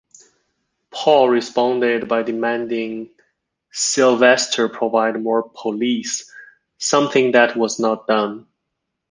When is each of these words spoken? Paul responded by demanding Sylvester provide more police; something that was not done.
Paul 0.89 1.29
responded 1.29 2.07
by 2.07 2.23
demanding 2.23 3.11
Sylvester 3.71 4.67
provide 4.67 5.21
more 5.21 5.47
police; 5.53 6.33
something 6.79 7.33
that 7.33 7.55
was 7.55 7.77
not 7.79 8.07
done. 8.07 8.47